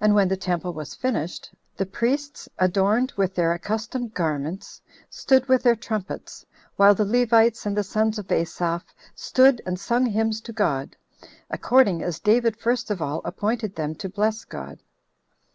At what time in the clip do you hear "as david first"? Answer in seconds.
12.02-12.90